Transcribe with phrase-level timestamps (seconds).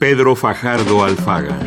[0.00, 1.58] Pedro Fajardo Alfaga.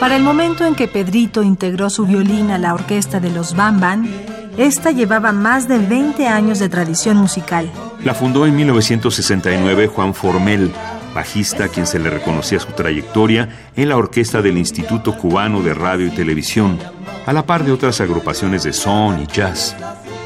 [0.00, 4.10] Para el momento en que Pedrito integró su violín a la orquesta de los Bamban,
[4.56, 7.70] esta llevaba más de 20 años de tradición musical.
[8.02, 10.72] La fundó en 1969 Juan Formel,
[11.14, 15.72] bajista a quien se le reconocía su trayectoria en la orquesta del Instituto Cubano de
[15.72, 16.78] Radio y Televisión,
[17.24, 19.76] a la par de otras agrupaciones de son y jazz.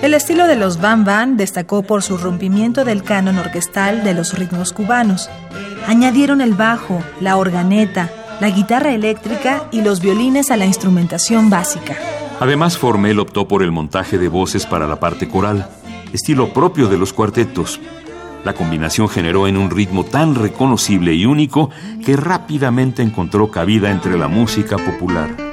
[0.03, 4.39] El estilo de los Bam Bam destacó por su rompimiento del canon orquestal de los
[4.39, 5.29] ritmos cubanos.
[5.87, 8.09] Añadieron el bajo, la organeta,
[8.41, 11.97] la guitarra eléctrica y los violines a la instrumentación básica.
[12.41, 15.69] Además, Formel optó por el montaje de voces para la parte coral,
[16.13, 17.81] estilo propio de los cuartetos.
[18.49, 21.69] La combinación generó en un ritmo tan reconocible y único
[22.03, 25.49] que rápidamente encontró cabida entre la música popular.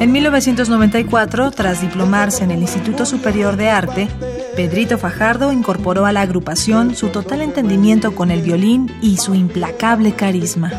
[0.00, 4.08] En 1994, tras diplomarse en el Instituto Superior de Arte,
[4.56, 10.14] Pedrito Fajardo incorporó a la agrupación su total entendimiento con el violín y su implacable
[10.14, 10.72] carisma.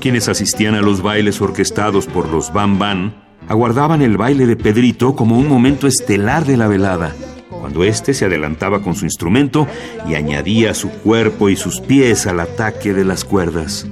[0.00, 3.14] Quienes asistían a los bailes orquestados por los Bam Bam
[3.48, 7.16] aguardaban el baile de Pedrito como un momento estelar de la velada,
[7.50, 9.66] cuando éste se adelantaba con su instrumento
[10.08, 13.88] y añadía su cuerpo y sus pies al ataque de las cuerdas.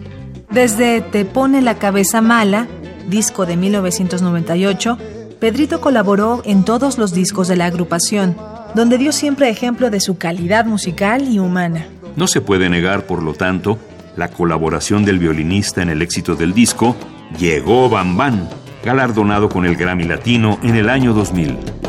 [0.50, 2.68] Desde Te pone la cabeza mala
[3.08, 4.98] disco de 1998,
[5.40, 8.36] Pedrito colaboró en todos los discos de la agrupación,
[8.74, 11.86] donde dio siempre ejemplo de su calidad musical y humana.
[12.16, 13.78] No se puede negar, por lo tanto,
[14.16, 16.96] la colaboración del violinista en el éxito del disco
[17.39, 18.48] Llegó Bam Bam,
[18.84, 21.86] galardonado con el Grammy Latino en el año 2000.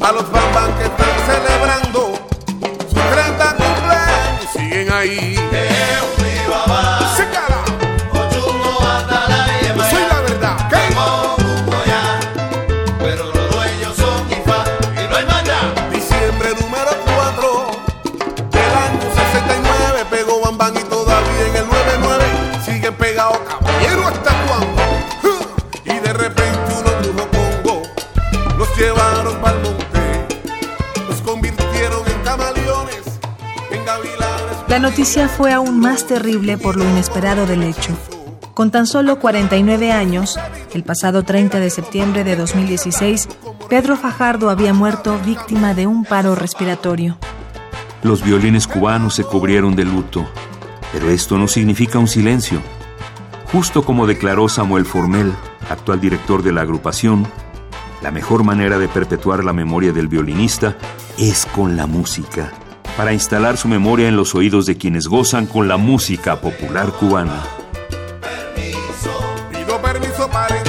[0.00, 2.14] A los bambán que están celebrando
[2.88, 5.35] su 30 cumpleaños siguen ahí.
[34.68, 37.96] La noticia fue aún más terrible por lo inesperado del hecho.
[38.52, 40.38] Con tan solo 49 años,
[40.74, 43.28] el pasado 30 de septiembre de 2016,
[43.68, 47.16] Pedro Fajardo había muerto víctima de un paro respiratorio.
[48.02, 50.26] Los violines cubanos se cubrieron de luto,
[50.92, 52.60] pero esto no significa un silencio.
[53.52, 55.32] Justo como declaró Samuel Formel,
[55.70, 57.26] actual director de la agrupación,
[58.02, 60.76] la mejor manera de perpetuar la memoria del violinista
[61.18, 62.52] es con la música,
[62.96, 67.42] para instalar su memoria en los oídos de quienes gozan con la música popular cubana.
[69.52, 70.65] Pido permiso para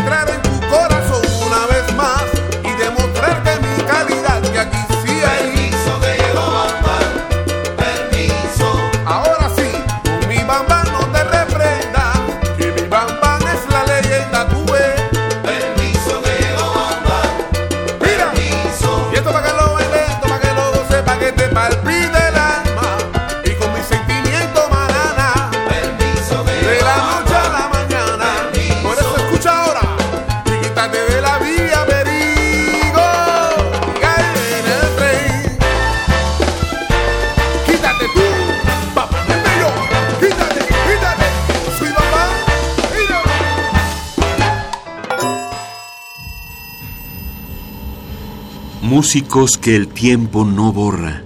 [48.82, 51.24] Músicos que el tiempo no borra.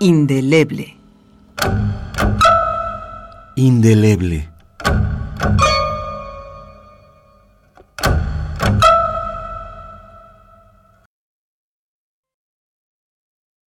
[0.00, 0.96] Indeleble.
[3.56, 4.48] Indeleble.